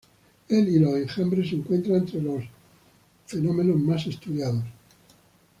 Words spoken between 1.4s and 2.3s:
se encuentran entre